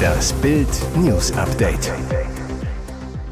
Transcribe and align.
Das 0.00 0.32
Bild 0.34 0.68
News 0.96 1.32
Update. 1.32 1.92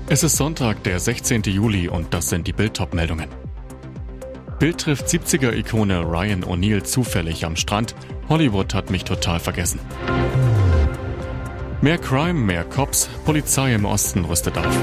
Es 0.08 0.22
ist 0.22 0.36
Sonntag, 0.36 0.82
der 0.84 0.98
16. 0.98 1.42
Juli 1.42 1.88
und 1.88 2.14
das 2.14 2.28
sind 2.28 2.46
die 2.46 2.52
Bild 2.52 2.78
meldungen 2.92 3.28
Bild 4.58 4.78
trifft 4.78 5.06
70er-Ikone 5.06 6.02
Ryan 6.02 6.44
O'Neill 6.44 6.82
zufällig 6.82 7.44
am 7.44 7.56
Strand. 7.56 7.94
Hollywood 8.28 8.74
hat 8.74 8.90
mich 8.90 9.04
total 9.04 9.38
vergessen. 9.38 9.80
Mehr 11.80 11.98
Crime, 11.98 12.34
mehr 12.34 12.64
Cops, 12.64 13.08
Polizei 13.24 13.74
im 13.74 13.84
Osten 13.84 14.24
rüstet 14.24 14.58
auf. 14.58 14.76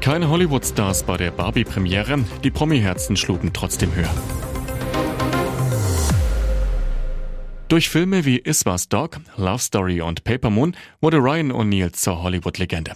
Keine 0.00 0.28
Hollywood-Stars 0.28 1.02
bei 1.02 1.16
der 1.16 1.32
Barbie-Premiere, 1.32 2.24
die 2.44 2.52
Promi-Herzen 2.52 3.16
schlugen 3.16 3.52
trotzdem 3.52 3.92
höher. 3.94 4.14
Durch 7.68 7.88
Filme 7.88 8.24
wie 8.24 8.38
Iswas 8.38 8.88
Dog, 8.88 9.18
Love 9.36 9.58
Story 9.58 10.00
und 10.00 10.22
Paper 10.22 10.50
Moon 10.50 10.76
wurde 11.00 11.16
Ryan 11.16 11.50
O'Neill 11.50 11.90
zur 11.92 12.22
Hollywood-Legende. 12.22 12.92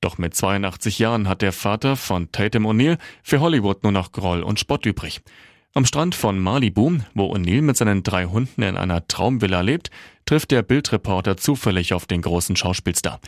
Doch 0.00 0.16
mit 0.16 0.34
82 0.34 0.98
Jahren 0.98 1.28
hat 1.28 1.42
der 1.42 1.52
Vater 1.52 1.96
von 1.96 2.32
Tatum 2.32 2.66
O'Neill 2.66 2.96
für 3.22 3.40
Hollywood 3.40 3.82
nur 3.82 3.92
noch 3.92 4.12
Groll 4.12 4.42
und 4.42 4.58
Spott 4.58 4.86
übrig. 4.86 5.20
Am 5.74 5.84
Strand 5.84 6.14
von 6.14 6.38
Malibu, 6.38 6.98
wo 7.12 7.34
O'Neill 7.34 7.60
mit 7.60 7.76
seinen 7.76 8.02
drei 8.02 8.24
Hunden 8.24 8.62
in 8.62 8.78
einer 8.78 9.06
Traumvilla 9.06 9.60
lebt, 9.60 9.90
trifft 10.24 10.50
der 10.50 10.62
Bildreporter 10.62 11.36
zufällig 11.36 11.92
auf 11.92 12.06
den 12.06 12.22
großen 12.22 12.56
Schauspielstar. 12.56 13.20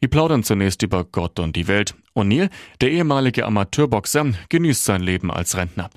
Wir 0.00 0.10
plaudern 0.10 0.42
zunächst 0.44 0.82
über 0.82 1.04
Gott 1.04 1.38
und 1.38 1.56
die 1.56 1.66
Welt. 1.66 1.94
O'Neill, 2.14 2.50
der 2.82 2.90
ehemalige 2.90 3.46
Amateurboxer, 3.46 4.34
genießt 4.50 4.84
sein 4.84 5.00
Leben 5.00 5.30
als 5.30 5.56
Rentner. 5.56 5.88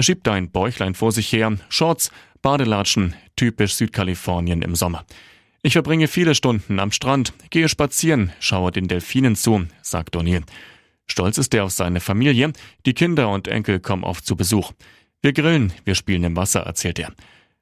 Er 0.00 0.04
schiebt 0.04 0.26
ein 0.28 0.50
Bäuchlein 0.50 0.94
vor 0.94 1.12
sich 1.12 1.30
her, 1.30 1.58
Shorts, 1.68 2.10
Badelatschen, 2.40 3.14
typisch 3.36 3.74
Südkalifornien 3.74 4.62
im 4.62 4.74
Sommer. 4.74 5.04
Ich 5.60 5.74
verbringe 5.74 6.08
viele 6.08 6.34
Stunden 6.34 6.80
am 6.80 6.90
Strand, 6.90 7.34
gehe 7.50 7.68
spazieren, 7.68 8.32
schaue 8.40 8.72
den 8.72 8.88
Delfinen 8.88 9.36
zu, 9.36 9.66
sagt 9.82 10.16
O'Neill. 10.16 10.44
Stolz 11.06 11.36
ist 11.36 11.52
er 11.52 11.64
auf 11.64 11.72
seine 11.72 12.00
Familie, 12.00 12.54
die 12.86 12.94
Kinder 12.94 13.28
und 13.28 13.46
Enkel 13.46 13.78
kommen 13.78 14.04
oft 14.04 14.24
zu 14.24 14.36
Besuch. 14.36 14.72
Wir 15.20 15.34
grillen, 15.34 15.70
wir 15.84 15.94
spielen 15.94 16.24
im 16.24 16.34
Wasser, 16.34 16.60
erzählt 16.60 16.98
er. 16.98 17.12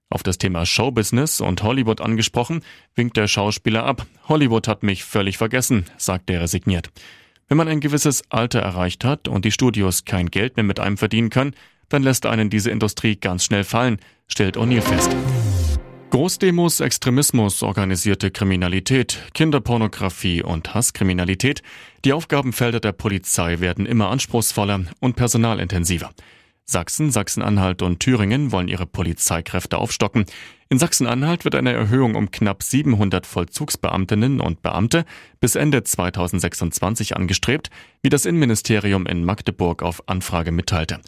Auf 0.08 0.22
das 0.22 0.38
Thema 0.38 0.64
Showbusiness 0.64 1.40
und 1.40 1.64
Hollywood 1.64 2.00
angesprochen, 2.00 2.62
winkt 2.94 3.16
der 3.16 3.26
Schauspieler 3.26 3.82
ab. 3.82 4.06
Hollywood 4.28 4.68
hat 4.68 4.84
mich 4.84 5.02
völlig 5.02 5.38
vergessen, 5.38 5.86
sagt 5.96 6.30
er 6.30 6.42
resigniert. 6.42 6.92
Wenn 7.48 7.56
man 7.56 7.66
ein 7.66 7.80
gewisses 7.80 8.22
Alter 8.30 8.60
erreicht 8.60 9.04
hat 9.04 9.26
und 9.26 9.44
die 9.44 9.50
Studios 9.50 10.04
kein 10.04 10.30
Geld 10.30 10.56
mehr 10.56 10.62
mit 10.62 10.78
einem 10.78 10.98
verdienen 10.98 11.30
können, 11.30 11.56
dann 11.88 12.02
lässt 12.02 12.26
einen 12.26 12.50
diese 12.50 12.70
Industrie 12.70 13.16
ganz 13.16 13.44
schnell 13.44 13.64
fallen, 13.64 13.98
stellt 14.26 14.56
O'Neill 14.56 14.82
fest. 14.82 15.14
Großdemos, 16.10 16.80
Extremismus, 16.80 17.62
organisierte 17.62 18.30
Kriminalität, 18.30 19.18
Kinderpornografie 19.34 20.42
und 20.42 20.74
Hasskriminalität, 20.74 21.62
die 22.04 22.14
Aufgabenfelder 22.14 22.80
der 22.80 22.92
Polizei 22.92 23.60
werden 23.60 23.84
immer 23.84 24.08
anspruchsvoller 24.08 24.84
und 25.00 25.16
personalintensiver. 25.16 26.10
Sachsen, 26.64 27.10
Sachsen-Anhalt 27.10 27.82
und 27.82 28.00
Thüringen 28.00 28.52
wollen 28.52 28.68
ihre 28.68 28.86
Polizeikräfte 28.86 29.78
aufstocken. 29.78 30.26
In 30.68 30.78
Sachsen-Anhalt 30.78 31.44
wird 31.44 31.54
eine 31.54 31.72
Erhöhung 31.72 32.14
um 32.14 32.30
knapp 32.30 32.62
700 32.62 33.26
Vollzugsbeamtinnen 33.26 34.40
und 34.40 34.60
Beamte 34.60 35.04
bis 35.40 35.56
Ende 35.56 35.82
2026 35.82 37.16
angestrebt, 37.16 37.70
wie 38.02 38.10
das 38.10 38.26
Innenministerium 38.26 39.06
in 39.06 39.24
Magdeburg 39.24 39.82
auf 39.82 40.02
Anfrage 40.08 40.52
mitteilte. 40.52 41.00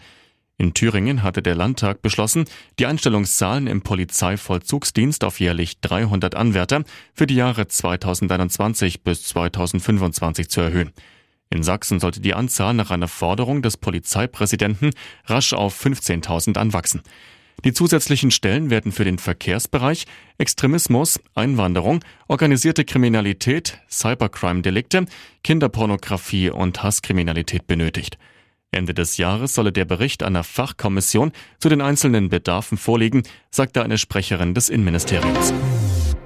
In 0.61 0.75
Thüringen 0.75 1.23
hatte 1.23 1.41
der 1.41 1.55
Landtag 1.55 2.03
beschlossen, 2.03 2.45
die 2.77 2.85
Einstellungszahlen 2.85 3.65
im 3.65 3.81
Polizeivollzugsdienst 3.81 5.23
auf 5.23 5.39
jährlich 5.39 5.81
300 5.81 6.35
Anwärter 6.35 6.83
für 7.15 7.25
die 7.25 7.33
Jahre 7.33 7.67
2021 7.67 9.03
bis 9.03 9.23
2025 9.23 10.51
zu 10.51 10.61
erhöhen. 10.61 10.91
In 11.49 11.63
Sachsen 11.63 11.99
sollte 11.99 12.21
die 12.21 12.35
Anzahl 12.35 12.75
nach 12.75 12.91
einer 12.91 13.07
Forderung 13.07 13.63
des 13.63 13.75
Polizeipräsidenten 13.77 14.91
rasch 15.25 15.53
auf 15.53 15.83
15.000 15.83 16.59
anwachsen. 16.59 17.01
Die 17.65 17.73
zusätzlichen 17.73 18.29
Stellen 18.29 18.69
werden 18.69 18.91
für 18.91 19.03
den 19.03 19.17
Verkehrsbereich, 19.17 20.05
Extremismus, 20.37 21.19
Einwanderung, 21.33 22.05
organisierte 22.27 22.85
Kriminalität, 22.85 23.79
Cybercrime-Delikte, 23.89 25.07
Kinderpornografie 25.43 26.51
und 26.51 26.83
Hasskriminalität 26.83 27.65
benötigt. 27.65 28.19
Ende 28.73 28.93
des 28.93 29.17
Jahres 29.17 29.53
solle 29.53 29.73
der 29.73 29.83
Bericht 29.83 30.23
einer 30.23 30.45
Fachkommission 30.45 31.33
zu 31.59 31.67
den 31.67 31.81
einzelnen 31.81 32.29
Bedarfen 32.29 32.77
vorliegen, 32.77 33.23
sagte 33.49 33.83
eine 33.83 33.97
Sprecherin 33.97 34.53
des 34.53 34.69
Innenministeriums. 34.69 35.53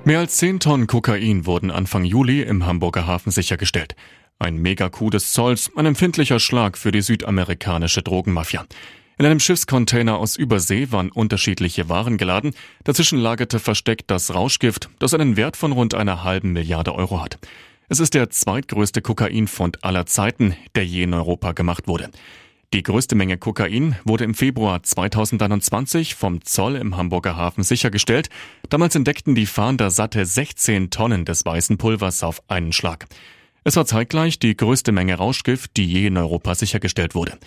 Mehr 0.03 0.19
als 0.19 0.37
10 0.37 0.59
Tonnen 0.59 0.85
Kokain 0.85 1.47
wurden 1.47 1.71
Anfang 1.71 2.05
Juli 2.05 2.43
im 2.43 2.67
Hamburger 2.67 3.07
Hafen 3.07 3.31
sichergestellt. 3.31 3.95
Ein 4.37 4.57
Megacoup 4.57 5.09
des 5.09 5.33
Zolls, 5.33 5.71
ein 5.75 5.87
empfindlicher 5.87 6.39
Schlag 6.39 6.77
für 6.77 6.91
die 6.91 7.01
südamerikanische 7.01 8.03
Drogenmafia. 8.03 8.67
In 9.17 9.25
einem 9.25 9.39
Schiffscontainer 9.39 10.19
aus 10.19 10.35
Übersee 10.35 10.91
waren 10.91 11.09
unterschiedliche 11.09 11.89
Waren 11.89 12.17
geladen. 12.17 12.53
Dazwischen 12.83 13.17
lagerte 13.17 13.57
versteckt 13.57 14.11
das 14.11 14.35
Rauschgift, 14.35 14.89
das 14.99 15.15
einen 15.15 15.35
Wert 15.35 15.57
von 15.57 15.71
rund 15.71 15.95
einer 15.95 16.23
halben 16.23 16.51
Milliarde 16.53 16.93
Euro 16.93 17.23
hat. 17.23 17.39
Es 17.87 17.99
ist 17.99 18.15
der 18.15 18.31
zweitgrößte 18.31 19.03
Kokainfund 19.03 19.83
aller 19.83 20.07
Zeiten, 20.07 20.55
der 20.73 20.85
je 20.85 21.03
in 21.03 21.13
Europa 21.13 21.51
gemacht 21.51 21.87
wurde. 21.87 22.09
Die 22.73 22.81
größte 22.81 23.13
Menge 23.13 23.37
Kokain 23.37 23.95
wurde 24.05 24.23
im 24.23 24.33
Februar 24.33 24.81
2021 24.81 26.15
vom 26.15 26.43
Zoll 26.43 26.77
im 26.77 26.97
Hamburger 26.97 27.37
Hafen 27.37 27.63
sichergestellt. 27.63 28.29
Damals 28.69 28.95
entdeckten 28.95 29.35
die 29.35 29.45
Fahnder 29.45 29.91
satte 29.91 30.25
16 30.25 30.89
Tonnen 30.89 31.25
des 31.25 31.45
weißen 31.45 31.77
Pulvers 31.77 32.23
auf 32.23 32.41
einen 32.47 32.73
Schlag. 32.73 33.05
Es 33.63 33.75
war 33.75 33.85
zeitgleich 33.85 34.39
die 34.39 34.57
größte 34.57 34.91
Menge 34.91 35.15
Rauschgift, 35.15 35.77
die 35.77 35.85
je 35.85 36.07
in 36.07 36.17
Europa 36.17 36.55
sichergestellt 36.55 37.13
wurde. 37.13 37.37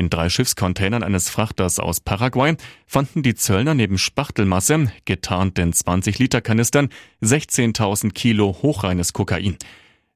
In 0.00 0.08
drei 0.08 0.30
Schiffscontainern 0.30 1.02
eines 1.02 1.28
Frachters 1.28 1.78
aus 1.78 2.00
Paraguay 2.00 2.56
fanden 2.86 3.22
die 3.22 3.34
Zöllner 3.34 3.74
neben 3.74 3.98
Spachtelmasse, 3.98 4.90
getarnt 5.04 5.58
in 5.58 5.74
20-Liter-Kanistern, 5.74 6.88
16.000 7.22 8.14
Kilo 8.14 8.56
hochreines 8.62 9.12
Kokain. 9.12 9.58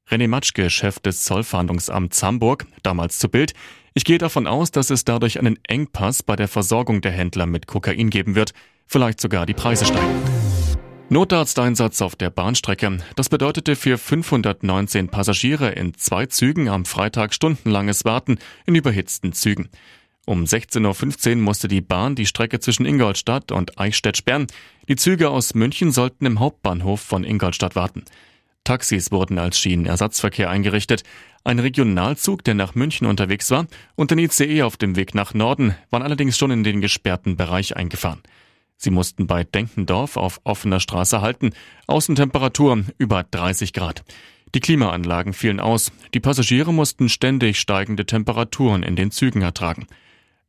René 0.09 0.27
Matschke, 0.27 0.71
Chef 0.71 1.01
des 1.01 1.25
Zollfahndungsamts 1.25 2.23
Hamburg, 2.23 2.65
damals 2.83 3.19
zu 3.19 3.29
Bild, 3.29 3.53
ich 3.93 4.07
gehe 4.07 4.17
davon 4.17 4.47
aus, 4.47 4.71
dass 4.71 4.89
es 4.89 5.05
dadurch 5.05 5.39
einen 5.39 5.59
Engpass 5.69 6.23
bei 6.23 6.35
der 6.35 6.49
Versorgung 6.49 7.03
der 7.03 7.13
Händler 7.13 7.45
mit 7.45 7.67
Kokain 7.67 8.09
geben 8.09 8.37
wird, 8.37 8.55
vielleicht 8.87 9.21
sogar 9.21 9.45
die 9.45 9.53
Preise 9.53 9.85
steigen. 9.85 10.54
Notarzteinsatz 11.11 12.01
auf 12.01 12.17
der 12.17 12.31
Bahnstrecke. 12.31 12.99
Das 13.15 13.29
bedeutete 13.29 13.77
für 13.77 13.99
519 13.99 15.09
Passagiere 15.09 15.71
in 15.71 15.93
zwei 15.95 16.27
Zügen 16.27 16.69
am 16.69 16.87
Freitag 16.87 17.35
stundenlanges 17.35 18.07
Warten 18.07 18.39
in 18.65 18.75
überhitzten 18.75 19.35
Zügen. 19.35 19.69
Um 20.27 20.45
16.15 20.45 21.31
Uhr 21.31 21.37
musste 21.37 21.69
die 21.69 21.83
Bahn 21.83 22.15
die 22.15 22.25
Strecke 22.25 22.59
zwischen 22.59 22.87
Ingolstadt 22.87 23.53
und 23.53 23.79
Eichstätt 23.79 24.17
sperren. 24.17 24.47
Die 24.89 24.97
Züge 24.97 25.29
aus 25.29 25.55
München 25.55 25.93
sollten 25.93 26.25
im 26.25 26.41
Hauptbahnhof 26.41 27.03
von 27.03 27.23
Ingolstadt 27.23 27.77
warten. 27.77 28.05
Taxis 28.65 29.13
wurden 29.13 29.39
als 29.39 29.59
Schienenersatzverkehr 29.59 30.49
eingerichtet. 30.49 31.03
Ein 31.45 31.59
Regionalzug, 31.59 32.43
der 32.45 32.55
nach 32.55 32.75
München 32.75 33.07
unterwegs 33.07 33.51
war, 33.51 33.67
und 33.95 34.11
ein 34.11 34.19
ICE 34.19 34.63
auf 34.63 34.79
dem 34.79 34.97
Weg 34.97 35.15
nach 35.15 35.35
Norden 35.35 35.75
waren 35.91 36.03
allerdings 36.03 36.39
schon 36.39 36.51
in 36.51 36.65
den 36.65 36.81
gesperrten 36.81 37.37
Bereich 37.37 37.77
eingefahren. 37.77 38.23
Sie 38.85 38.91
mussten 38.91 39.27
bei 39.27 39.45
Denkendorf 39.45 40.19
auf 40.19 40.43
offener 40.45 40.79
Straße 40.79 41.23
halten. 41.23 41.53
Außentemperatur 41.87 42.85
über 42.99 43.23
30 43.23 43.73
Grad. 43.73 44.05
Die 44.55 44.61
Klimaanlagen 44.61 45.33
fielen 45.33 45.59
aus. 45.59 45.91
Die 46.13 46.21
Passagiere 46.21 46.73
mussten 46.73 47.09
ständig 47.09 47.59
steigende 47.59 48.05
Temperaturen 48.05 48.83
in 48.83 48.95
den 48.95 49.11
Zügen 49.11 49.41
ertragen. 49.41 49.87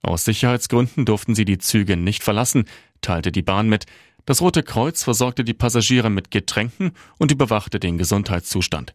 Aus 0.01 0.25
Sicherheitsgründen 0.25 1.06
durften 1.06 1.34
sie 1.34 1.45
die 1.45 1.57
Züge 1.59 1.95
nicht 1.95 2.24
verlassen, 2.24 2.66
teilte 3.00 3.31
die 3.31 3.41
Bahn 3.41 3.69
mit. 3.69 3.85
Das 4.25 4.41
Rote 4.41 4.63
Kreuz 4.63 5.01
versorgte 5.01 5.45
die 5.45 5.53
Passagiere 5.53 6.09
mit 6.09 6.30
Getränken 6.30 6.92
und 7.18 7.31
überwachte 7.31 7.80
den 7.80 7.98
Gesundheitszustand. 7.98 8.94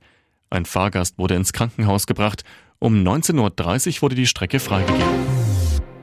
Ein 0.51 0.67
Fahrgast 0.67 1.17
wurde 1.17 1.35
ins 1.35 1.55
Krankenhaus 1.55 2.07
gebracht. 2.07 2.45
Um 2.79 3.03
19.30 3.03 3.97
Uhr 3.97 4.03
wurde 4.03 4.17
die 4.17 4.27
Strecke 4.27 4.61
freigegeben. 4.61 5.50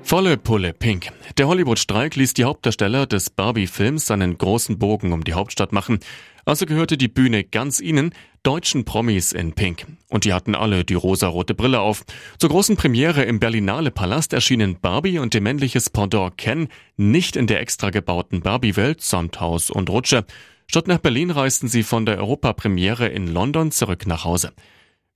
Volle 0.09 0.38
Pulle 0.38 0.71
Pink. 0.71 1.09
Der 1.38 1.50
Hollywood-Streik 1.50 2.15
ließ 2.15 2.33
die 2.33 2.45
Hauptdarsteller 2.45 3.07
des 3.07 3.30
Barbie-Films 3.30 4.06
seinen 4.06 4.38
großen 4.38 4.80
Bogen 4.80 5.12
um 5.12 5.25
die 5.25 5.33
Hauptstadt 5.33 5.74
machen. 5.74 6.00
Also 6.45 6.65
gehörte 6.65 6.98
die 6.98 7.09
Bühne 7.09 7.44
ganz 7.44 7.81
ihnen, 7.81 8.13
deutschen 8.42 8.86
Promis 8.86 9.33
in 9.33 9.51
Pink. 9.51 9.86
Und 10.07 10.24
die 10.24 10.31
hatten 10.31 10.56
alle 10.56 10.86
die 10.86 10.94
rosarote 10.94 11.54
Brille 11.54 11.81
auf. 11.81 12.06
Zur 12.39 12.50
großen 12.51 12.77
Premiere 12.77 13.24
im 13.24 13.42
Berlinale 13.42 13.92
Palast 13.92 14.31
erschienen 14.31 14.80
Barbie 14.80 15.19
und 15.19 15.36
ihr 15.36 15.42
männliches 15.42 15.89
Pendant 15.89 16.38
Ken 16.38 16.69
nicht 16.95 17.36
in 17.36 17.45
der 17.45 17.60
extra 17.60 17.89
gebauten 17.89 18.39
Barbie-Welt 18.39 19.01
samt 19.01 19.42
Haus 19.42 19.69
und 19.69 19.89
Rutsche. 19.89 20.24
Statt 20.68 20.88
nach 20.88 21.00
Berlin 21.00 21.31
reisten 21.31 21.68
sie 21.68 21.83
von 21.83 22.06
der 22.06 22.18
Europapremiere 22.18 23.10
in 23.10 23.27
London 23.27 23.71
zurück 23.71 24.07
nach 24.07 24.24
Hause. 24.24 24.53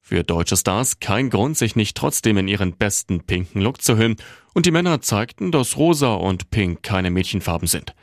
Für 0.02 0.24
deutsche 0.24 0.58
Stars 0.58 1.00
kein 1.00 1.30
Grund, 1.30 1.58
sich 1.58 1.76
nicht 1.76 1.96
trotzdem 1.96 2.38
in 2.38 2.48
ihren 2.48 2.74
besten 2.74 3.22
pinken 3.22 3.62
Look 3.62 3.82
zu 3.82 3.98
hüllen. 3.98 4.18
Und 4.54 4.66
die 4.66 4.72
Männer 4.72 5.00
zeigten, 5.02 5.52
dass 5.52 5.78
rosa 5.78 6.16
und 6.16 6.50
pink 6.50 6.84
keine 6.84 7.12
Mädchenfarben 7.12 7.68
sind. 7.68 7.94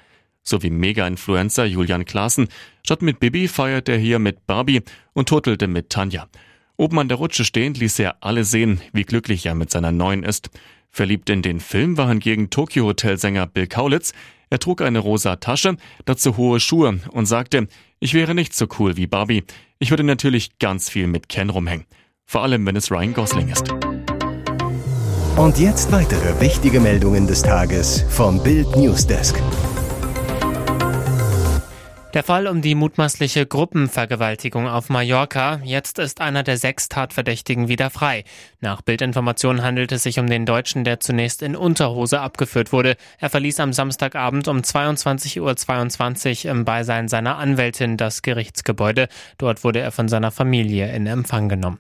sowie 0.42 0.70
Mega-Influencer 0.70 1.66
Julian 1.66 2.06
Klaassen. 2.06 2.48
Statt 2.82 3.02
mit 3.02 3.20
Bibi 3.20 3.48
feiert 3.48 3.88
er 3.88 3.98
hier 3.98 4.18
mit 4.18 4.46
Barbie 4.46 4.82
und 5.12 5.28
turtelte 5.28 5.66
mit 5.66 5.90
Tanja. 5.90 6.26
Oben 6.76 6.98
an 7.00 7.08
der 7.08 7.18
Rutsche 7.18 7.44
stehend 7.44 7.76
ließ 7.78 7.98
er 7.98 8.22
alle 8.22 8.44
sehen, 8.44 8.80
wie 8.92 9.02
glücklich 9.02 9.44
er 9.44 9.54
mit 9.54 9.70
seiner 9.70 9.92
neuen 9.92 10.22
ist. 10.22 10.48
Verliebt 10.90 11.28
in 11.28 11.42
den 11.42 11.60
Film 11.60 11.98
war 11.98 12.08
hingegen 12.08 12.50
Tokyo 12.50 12.86
Hotel-Sänger 12.86 13.46
Bill 13.46 13.66
Kaulitz. 13.66 14.12
Er 14.50 14.58
trug 14.58 14.80
eine 14.80 14.98
rosa 14.98 15.36
Tasche, 15.36 15.76
dazu 16.04 16.36
hohe 16.36 16.60
Schuhe 16.60 17.00
und 17.12 17.26
sagte, 17.26 17.68
ich 18.00 18.14
wäre 18.14 18.34
nicht 18.34 18.54
so 18.54 18.66
cool 18.78 18.96
wie 18.96 19.06
Barbie. 19.06 19.44
Ich 19.78 19.90
würde 19.90 20.04
natürlich 20.04 20.58
ganz 20.58 20.88
viel 20.88 21.06
mit 21.06 21.28
Ken 21.28 21.50
rumhängen. 21.50 21.86
Vor 22.24 22.42
allem, 22.42 22.66
wenn 22.66 22.76
es 22.76 22.90
Ryan 22.90 23.14
Gosling 23.14 23.48
ist. 23.48 23.72
Und 25.36 25.58
jetzt 25.58 25.92
weitere 25.92 26.40
wichtige 26.40 26.80
Meldungen 26.80 27.26
des 27.26 27.42
Tages 27.42 28.04
vom 28.08 28.42
Bild 28.42 28.74
Newsdesk. 28.76 29.40
Der 32.18 32.24
Fall 32.24 32.48
um 32.48 32.62
die 32.62 32.74
mutmaßliche 32.74 33.46
Gruppenvergewaltigung 33.46 34.66
auf 34.66 34.88
Mallorca. 34.88 35.60
Jetzt 35.62 36.00
ist 36.00 36.20
einer 36.20 36.42
der 36.42 36.56
sechs 36.56 36.88
Tatverdächtigen 36.88 37.68
wieder 37.68 37.90
frei. 37.90 38.24
Nach 38.60 38.82
Bildinformationen 38.82 39.62
handelt 39.62 39.92
es 39.92 40.02
sich 40.02 40.18
um 40.18 40.26
den 40.26 40.44
Deutschen, 40.44 40.82
der 40.82 40.98
zunächst 40.98 41.42
in 41.44 41.54
Unterhose 41.54 42.18
abgeführt 42.18 42.72
wurde. 42.72 42.96
Er 43.20 43.30
verließ 43.30 43.60
am 43.60 43.72
Samstagabend 43.72 44.48
um 44.48 44.62
22.22 44.62 46.46
Uhr 46.46 46.50
im 46.50 46.64
Beisein 46.64 47.06
seiner 47.06 47.38
Anwältin 47.38 47.96
das 47.96 48.22
Gerichtsgebäude. 48.22 49.06
Dort 49.38 49.62
wurde 49.62 49.78
er 49.78 49.92
von 49.92 50.08
seiner 50.08 50.32
Familie 50.32 50.92
in 50.92 51.06
Empfang 51.06 51.48
genommen. 51.48 51.78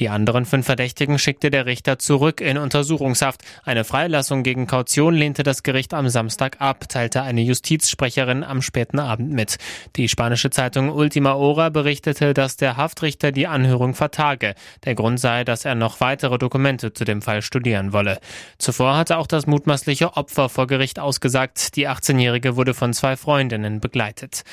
Die 0.00 0.08
anderen 0.08 0.46
fünf 0.46 0.66
Verdächtigen 0.66 1.20
schickte 1.20 1.50
der 1.50 1.64
Richter 1.64 2.00
zurück 2.00 2.40
in 2.40 2.58
Untersuchungshaft. 2.58 3.42
Eine 3.64 3.84
Freilassung 3.84 4.42
gegen 4.42 4.66
Kaution 4.66 5.14
lehnte 5.14 5.44
das 5.44 5.62
Gericht 5.62 5.94
am 5.94 6.08
Samstag 6.08 6.56
ab, 6.60 6.88
teilte 6.88 7.22
eine 7.22 7.42
Justizsprecherin 7.42 8.42
am 8.42 8.62
späten 8.62 8.98
Abend 8.98 9.30
mit. 9.30 9.58
Die 9.96 10.08
spanische 10.08 10.50
Zeitung 10.50 10.90
Ultima 10.90 11.34
Hora 11.34 11.68
berichtete, 11.68 12.34
dass 12.34 12.56
der 12.56 12.76
Haftrichter 12.76 13.32
die 13.32 13.46
Anhörung 13.46 13.94
vertage. 13.94 14.54
Der 14.84 14.94
Grund 14.94 15.20
sei, 15.20 15.44
dass 15.44 15.64
er 15.64 15.74
noch 15.74 16.00
weitere 16.00 16.38
Dokumente 16.38 16.92
zu 16.92 17.04
dem 17.04 17.22
Fall 17.22 17.42
studieren 17.42 17.92
wolle. 17.92 18.18
Zuvor 18.58 18.96
hatte 18.96 19.18
auch 19.18 19.26
das 19.26 19.46
mutmaßliche 19.46 20.16
Opfer 20.16 20.48
vor 20.48 20.66
Gericht 20.66 20.98
ausgesagt. 20.98 21.76
Die 21.76 21.88
18-Jährige 21.88 22.56
wurde 22.56 22.74
von 22.74 22.92
zwei 22.92 23.16
Freundinnen 23.16 23.80
begleitet. 23.80 24.44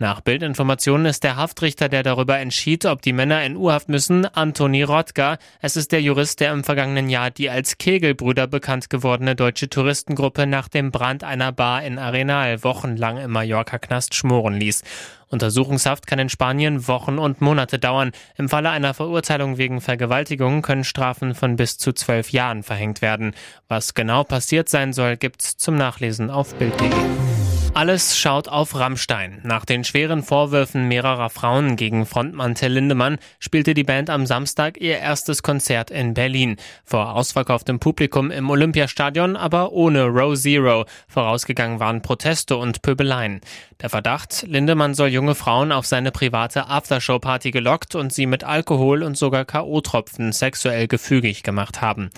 Nach 0.00 0.22
Bildinformationen 0.22 1.04
ist 1.04 1.24
der 1.24 1.36
Haftrichter, 1.36 1.90
der 1.90 2.02
darüber 2.02 2.38
entschied, 2.38 2.86
ob 2.86 3.02
die 3.02 3.12
Männer 3.12 3.44
in 3.44 3.54
U-Haft 3.54 3.90
müssen, 3.90 4.24
Antoni 4.24 4.82
Rotka. 4.82 5.36
Es 5.60 5.76
ist 5.76 5.92
der 5.92 6.00
Jurist, 6.00 6.40
der 6.40 6.54
im 6.54 6.64
vergangenen 6.64 7.10
Jahr 7.10 7.30
die 7.30 7.50
als 7.50 7.76
Kegelbrüder 7.76 8.46
bekannt 8.46 8.88
gewordene 8.88 9.36
deutsche 9.36 9.68
Touristengruppe 9.68 10.46
nach 10.46 10.68
dem 10.68 10.90
Brand 10.90 11.22
einer 11.22 11.52
Bar 11.52 11.82
in 11.82 11.98
Arenal 11.98 12.64
wochenlang 12.64 13.18
im 13.18 13.30
Mallorca-Knast 13.30 14.14
schmoren 14.14 14.54
ließ. 14.54 14.84
Untersuchungshaft 15.28 16.06
kann 16.06 16.18
in 16.18 16.30
Spanien 16.30 16.88
Wochen 16.88 17.18
und 17.18 17.42
Monate 17.42 17.78
dauern. 17.78 18.12
Im 18.38 18.48
Falle 18.48 18.70
einer 18.70 18.94
Verurteilung 18.94 19.58
wegen 19.58 19.82
Vergewaltigung 19.82 20.62
können 20.62 20.84
Strafen 20.84 21.34
von 21.34 21.56
bis 21.56 21.76
zu 21.76 21.92
zwölf 21.92 22.30
Jahren 22.30 22.62
verhängt 22.62 23.02
werden. 23.02 23.34
Was 23.68 23.92
genau 23.92 24.24
passiert 24.24 24.70
sein 24.70 24.94
soll, 24.94 25.18
gibt's 25.18 25.58
zum 25.58 25.76
Nachlesen 25.76 26.30
auf 26.30 26.54
Bild.de. 26.54 27.49
Alles 27.72 28.18
schaut 28.18 28.48
auf 28.48 28.74
Rammstein. 28.74 29.40
Nach 29.44 29.64
den 29.64 29.84
schweren 29.84 30.24
Vorwürfen 30.24 30.88
mehrerer 30.88 31.30
Frauen 31.30 31.76
gegen 31.76 32.04
Frontmann 32.04 32.56
Till 32.56 32.72
Lindemann 32.72 33.18
spielte 33.38 33.74
die 33.74 33.84
Band 33.84 34.10
am 34.10 34.26
Samstag 34.26 34.78
ihr 34.80 34.98
erstes 34.98 35.42
Konzert 35.42 35.90
in 35.90 36.12
Berlin. 36.12 36.56
Vor 36.84 37.14
ausverkauftem 37.14 37.78
Publikum 37.78 38.32
im 38.32 38.50
Olympiastadion, 38.50 39.36
aber 39.36 39.72
ohne 39.72 40.06
Row 40.06 40.36
Zero. 40.36 40.84
Vorausgegangen 41.06 41.78
waren 41.78 42.02
Proteste 42.02 42.56
und 42.56 42.82
Pöbeleien. 42.82 43.40
Der 43.80 43.88
Verdacht, 43.88 44.44
Lindemann 44.48 44.94
soll 44.94 45.08
junge 45.08 45.36
Frauen 45.36 45.70
auf 45.70 45.86
seine 45.86 46.10
private 46.10 46.66
Aftershow-Party 46.66 47.52
gelockt 47.52 47.94
und 47.94 48.12
sie 48.12 48.26
mit 48.26 48.42
Alkohol 48.42 49.04
und 49.04 49.16
sogar 49.16 49.44
K.O.-Tropfen 49.44 50.32
sexuell 50.32 50.88
gefügig 50.88 51.44
gemacht 51.44 51.80
haben. 51.80 52.10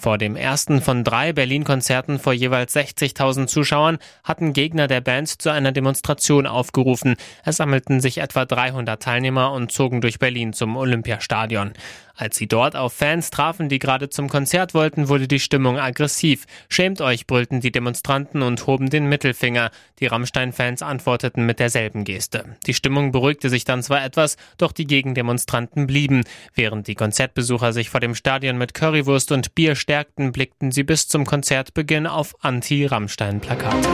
Vor 0.00 0.16
dem 0.16 0.36
ersten 0.36 0.80
von 0.80 1.02
drei 1.02 1.32
Berlin-Konzerten 1.32 2.20
vor 2.20 2.32
jeweils 2.32 2.76
60.000 2.76 3.48
Zuschauern 3.48 3.98
hatten 4.22 4.52
Gegner 4.52 4.86
der 4.86 5.00
Band 5.00 5.42
zu 5.42 5.50
einer 5.50 5.72
Demonstration 5.72 6.46
aufgerufen. 6.46 7.16
Es 7.44 7.56
sammelten 7.56 8.00
sich 8.00 8.18
etwa 8.18 8.44
300 8.44 9.02
Teilnehmer 9.02 9.50
und 9.50 9.72
zogen 9.72 10.00
durch 10.00 10.20
Berlin 10.20 10.52
zum 10.52 10.76
Olympiastadion. 10.76 11.72
Als 12.18 12.36
sie 12.36 12.48
dort 12.48 12.74
auf 12.74 12.92
Fans 12.92 13.30
trafen, 13.30 13.68
die 13.68 13.78
gerade 13.78 14.10
zum 14.10 14.28
Konzert 14.28 14.74
wollten, 14.74 15.08
wurde 15.08 15.28
die 15.28 15.38
Stimmung 15.38 15.78
aggressiv. 15.78 16.46
Schämt 16.68 17.00
euch, 17.00 17.28
brüllten 17.28 17.60
die 17.60 17.70
Demonstranten 17.70 18.42
und 18.42 18.66
hoben 18.66 18.90
den 18.90 19.08
Mittelfinger. 19.08 19.70
Die 20.00 20.06
Rammstein-Fans 20.06 20.82
antworteten 20.82 21.46
mit 21.46 21.60
derselben 21.60 22.02
Geste. 22.02 22.56
Die 22.66 22.74
Stimmung 22.74 23.12
beruhigte 23.12 23.50
sich 23.50 23.64
dann 23.64 23.84
zwar 23.84 24.04
etwas, 24.04 24.36
doch 24.56 24.72
die 24.72 24.88
Gegendemonstranten 24.88 25.86
blieben. 25.86 26.24
Während 26.54 26.88
die 26.88 26.96
Konzertbesucher 26.96 27.72
sich 27.72 27.88
vor 27.88 28.00
dem 28.00 28.16
Stadion 28.16 28.58
mit 28.58 28.74
Currywurst 28.74 29.30
und 29.30 29.54
Bier 29.54 29.76
stärkten, 29.88 30.32
blickten 30.32 30.70
sie 30.70 30.82
bis 30.82 31.08
zum 31.08 31.24
Konzertbeginn 31.24 32.06
auf 32.06 32.34
Anti-Rammstein-Plakate. 32.42 33.88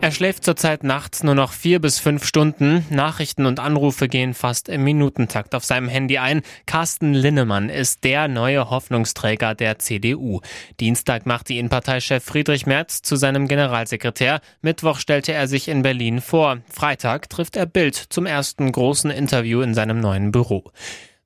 Er 0.00 0.10
schläft 0.10 0.42
zurzeit 0.42 0.82
nachts 0.82 1.22
nur 1.22 1.36
noch 1.36 1.52
vier 1.52 1.80
bis 1.80 2.00
fünf 2.00 2.26
Stunden. 2.26 2.84
Nachrichten 2.90 3.46
und 3.46 3.60
Anrufe 3.60 4.08
gehen 4.08 4.34
fast 4.34 4.68
im 4.68 4.82
Minutentakt 4.82 5.54
auf 5.54 5.64
seinem 5.64 5.88
Handy 5.88 6.18
ein. 6.18 6.42
Carsten 6.66 7.14
Linnemann 7.14 7.68
ist 7.68 8.02
der 8.02 8.26
neue 8.26 8.70
Hoffnungsträger 8.70 9.54
der 9.54 9.78
CDU. 9.78 10.40
Dienstag 10.80 11.26
machte 11.26 11.52
ihn 11.52 11.68
Parteichef 11.68 12.24
Friedrich 12.24 12.66
Merz 12.66 13.00
zu 13.02 13.14
seinem 13.14 13.46
Generalsekretär. 13.46 14.40
Mittwoch 14.62 14.98
stellte 14.98 15.32
er 15.32 15.46
sich 15.46 15.68
in 15.68 15.82
Berlin 15.82 16.20
vor. 16.20 16.58
Freitag 16.68 17.30
trifft 17.30 17.54
er 17.54 17.66
Bild 17.66 17.94
zum 17.94 18.26
ersten 18.26 18.72
großen 18.72 19.12
Interview 19.12 19.60
in 19.60 19.74
seinem 19.74 20.00
neuen 20.00 20.32
Büro. 20.32 20.72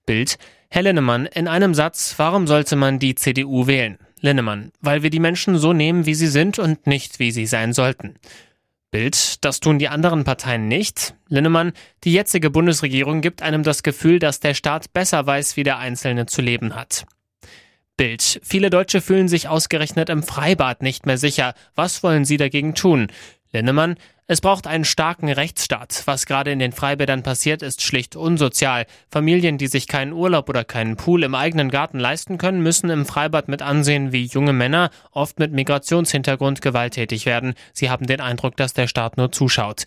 Bild. 0.05 0.37
Herr 0.71 0.83
Linnemann, 0.83 1.27
in 1.27 1.49
einem 1.49 1.75
Satz, 1.75 2.15
warum 2.19 2.47
sollte 2.47 2.77
man 2.77 2.99
die 2.99 3.15
CDU 3.15 3.67
wählen? 3.67 3.99
Linnemann, 4.21 4.73
weil 4.81 5.03
wir 5.03 5.11
die 5.11 5.21
Menschen 5.21 5.57
so 5.57 5.73
nehmen, 5.73 6.05
wie 6.05 6.15
sie 6.15 6.27
sind 6.27 6.59
und 6.59 6.87
nicht, 6.87 7.19
wie 7.19 7.31
sie 7.31 7.47
sein 7.47 7.73
sollten. 7.73 8.17
Bild, 8.91 9.45
das 9.45 9.61
tun 9.61 9.79
die 9.79 9.89
anderen 9.89 10.25
Parteien 10.25 10.69
nicht. 10.69 11.15
Linnemann, 11.29 11.73
die 12.05 12.13
jetzige 12.13 12.51
Bundesregierung 12.51 13.21
gibt 13.21 13.43
einem 13.43 13.63
das 13.63 13.83
Gefühl, 13.83 14.19
dass 14.19 14.41
der 14.41 14.55
Staat 14.55 14.93
besser 14.93 15.27
weiß, 15.27 15.57
wie 15.57 15.63
der 15.63 15.79
Einzelne 15.79 16.27
zu 16.27 16.43
leben 16.43 16.75
hat. 16.75 17.07
Bild. 17.97 18.41
Viele 18.43 18.71
Deutsche 18.71 19.01
fühlen 19.01 19.29
sich 19.29 19.49
ausgerechnet 19.49 20.09
im 20.09 20.23
Freibad 20.23 20.83
nicht 20.83 21.05
mehr 21.05 21.19
sicher. 21.19 21.55
Was 21.75 22.03
wollen 22.03 22.25
sie 22.25 22.37
dagegen 22.37 22.75
tun? 22.75 23.09
Linnemann, 23.53 23.97
es 24.31 24.43
braucht 24.43 24.67
einen 24.67 24.85
starken 24.85 25.31
Rechtsstaat. 25.31 26.03
Was 26.05 26.27
gerade 26.27 26.53
in 26.53 26.59
den 26.59 26.73
Freibädern 26.73 27.23
passiert, 27.23 27.63
ist 27.63 27.81
schlicht 27.83 28.15
unsozial. 28.15 28.85
Familien, 29.11 29.57
die 29.57 29.69
sich 29.69 29.89
keinen 29.89 30.13
Urlaub 30.13 30.51
oder 30.51 30.65
keinen 30.65 30.97
Pool 30.97 31.25
im 31.25 31.35
eigenen 31.35 31.71
Garten 31.71 31.99
leisten 31.99 32.37
können, 32.37 32.63
müssen 32.63 32.91
im 32.91 33.07
Freibad 33.07 33.49
mit 33.49 33.63
ansehen, 33.63 34.13
wie 34.13 34.27
junge 34.27 34.53
Männer, 34.53 34.91
oft 35.13 35.39
mit 35.39 35.53
Migrationshintergrund, 35.53 36.61
gewalttätig 36.61 37.25
werden. 37.25 37.55
Sie 37.73 37.89
haben 37.89 38.07
den 38.07 38.21
Eindruck, 38.21 38.55
dass 38.59 38.75
der 38.75 38.87
Staat 38.87 39.17
nur 39.17 39.33
zuschaut. 39.33 39.85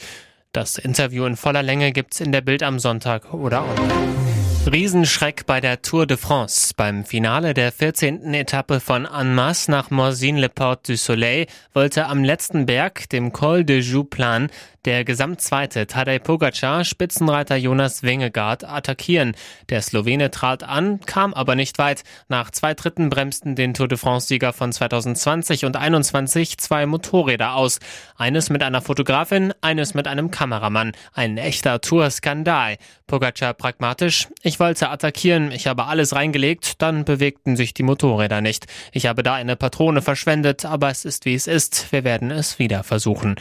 Das 0.53 0.79
Interview 0.79 1.25
in 1.25 1.38
voller 1.38 1.62
Länge 1.62 1.91
gibt's 1.91 2.19
in 2.19 2.31
der 2.31 2.41
Bild 2.41 2.63
am 2.63 2.79
Sonntag 2.79 3.31
oder 3.36 3.63
online. 3.63 4.30
Riesenschreck 4.69 5.45
bei 5.47 5.59
der 5.59 5.81
Tour 5.81 6.05
de 6.05 6.17
France. 6.17 6.73
Beim 6.77 7.03
Finale 7.03 7.53
der 7.53 7.71
14. 7.71 8.33
Etappe 8.33 8.79
von 8.79 9.05
Annemasse 9.05 9.71
nach 9.71 9.89
Morzine-le-Port 9.89 10.87
du 10.87 10.97
Soleil 10.97 11.47
wollte 11.73 12.05
am 12.05 12.23
letzten 12.23 12.65
Berg, 12.65 13.09
dem 13.09 13.33
Col 13.33 13.63
de 13.63 13.79
Jouplan, 13.79 14.49
der 14.85 15.05
Gesamtzweite 15.05 15.85
Tadej 15.85 16.19
Pogacar 16.19 16.83
Spitzenreiter 16.83 17.55
Jonas 17.55 18.01
Wengegaard 18.01 18.63
attackieren. 18.63 19.35
Der 19.69 19.81
Slowene 19.81 20.31
trat 20.31 20.63
an, 20.63 21.00
kam 21.01 21.33
aber 21.33 21.55
nicht 21.55 21.77
weit. 21.77 22.03
Nach 22.29 22.50
zwei 22.50 22.73
Dritten 22.73 23.09
bremsten 23.09 23.55
den 23.55 23.73
Tour 23.73 23.88
de 23.88 23.97
France-Sieger 23.97 24.53
von 24.53 24.71
2020 24.71 25.65
und 25.65 25.75
21 25.75 26.57
zwei 26.57 26.85
Motorräder 26.85 27.53
aus. 27.55 27.79
Eines 28.17 28.50
mit 28.50 28.63
einer 28.63 28.81
Fotografin, 28.81 29.53
eines 29.61 29.93
mit 29.93 30.07
einem 30.07 30.31
Kameramann. 30.31 30.93
Ein 31.13 31.38
echter 31.38 31.79
Tour-Skandal. 31.81 32.77
Pogacar 33.05 33.53
pragmatisch. 33.53 34.29
Ich 34.41 34.59
wollte 34.59 34.89
attackieren, 34.89 35.51
ich 35.51 35.67
habe 35.67 35.85
alles 35.85 36.15
reingelegt, 36.15 36.81
dann 36.81 37.05
bewegten 37.05 37.55
sich 37.55 37.73
die 37.73 37.83
Motorräder 37.83 38.41
nicht. 38.41 38.65
Ich 38.93 39.05
habe 39.05 39.21
da 39.21 39.33
eine 39.33 39.55
Patrone 39.55 40.01
verschwendet, 40.01 40.65
aber 40.65 40.89
es 40.89 41.05
ist 41.05 41.25
wie 41.25 41.35
es 41.35 41.45
ist. 41.45 41.91
Wir 41.91 42.03
werden 42.03 42.31
es 42.31 42.57
wieder 42.57 42.83
versuchen. 42.83 43.35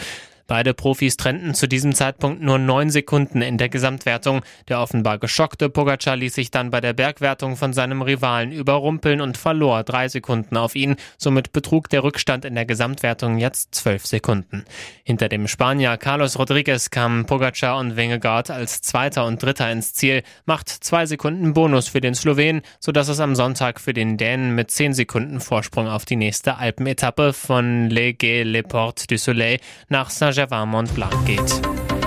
Beide 0.51 0.75
Profis 0.75 1.17
trennten 1.17 1.55
zu 1.55 1.69
diesem 1.69 1.95
Zeitpunkt 1.95 2.43
nur 2.43 2.59
neun 2.59 2.91
Sekunden 2.91 3.41
in 3.41 3.57
der 3.57 3.69
Gesamtwertung. 3.69 4.43
Der 4.67 4.81
offenbar 4.81 5.19
geschockte 5.19 5.71
Pogacar 5.71 6.17
ließ 6.17 6.35
sich 6.35 6.51
dann 6.51 6.73
bei 6.73 6.81
der 6.81 6.93
Bergwertung 6.93 7.57
von 7.57 7.73
seinem 7.73 8.03
Rivalen 8.03 8.51
überrumpeln 8.51 9.21
und 9.21 9.39
verlor 9.39 9.85
drei 9.85 10.09
Sekunden 10.09 10.57
auf 10.57 10.75
ihn. 10.75 10.97
Somit 11.19 11.53
betrug 11.53 11.89
der 11.89 12.03
Rückstand 12.03 12.45
in 12.45 12.57
der 12.57 12.67
Gesamtwertung 12.67 13.39
jetzt 13.39 13.77
zwölf 13.77 14.05
Sekunden. 14.07 14.65
Hinter 15.05 15.29
dem 15.29 15.47
Spanier 15.47 15.97
Carlos 15.99 16.37
Rodriguez 16.37 16.91
kamen 16.91 17.27
Pogacar 17.27 17.79
und 17.79 17.95
Wengegaard 17.95 18.51
als 18.51 18.83
Zweiter 18.83 19.27
und 19.27 19.41
Dritter 19.41 19.71
ins 19.71 19.95
Ziel, 19.95 20.25
macht 20.47 20.69
zwei 20.69 21.07
Sekunden 21.07 21.55
Bonus 21.55 21.87
für 21.87 22.01
den 22.01 22.17
Slowen, 22.17 22.63
sodass 22.81 23.07
es 23.07 23.21
am 23.21 23.37
Sonntag 23.37 23.81
für 23.81 23.93
den 23.93 24.17
Dänen 24.17 24.57
mit 24.57 24.73
zehn 24.73 24.95
Sekunden 24.95 25.39
Vorsprung 25.39 25.87
auf 25.87 26.07
die 26.07 26.17
nächste 26.17 26.57
Alpenetappe 26.57 27.35
von 27.35 27.89
Les 27.89 28.19
Gay 28.19 28.43
Les 28.43 28.65
Portes 28.65 29.07
du 29.07 29.17
Soleil 29.17 29.61
nach 29.89 30.11
Saint 30.11 30.40
Saint-Gervais-Mont-Blanc 30.41 31.25
geht. 31.27 32.00